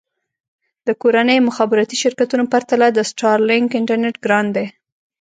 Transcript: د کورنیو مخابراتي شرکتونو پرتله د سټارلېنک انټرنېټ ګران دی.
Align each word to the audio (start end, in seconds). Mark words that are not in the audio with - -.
د 0.87 0.89
کورنیو 1.01 1.45
مخابراتي 1.49 1.97
شرکتونو 2.03 2.43
پرتله 2.53 2.87
د 2.91 2.99
سټارلېنک 3.09 3.69
انټرنېټ 3.79 4.15
ګران 4.25 4.45
دی. 4.55 4.65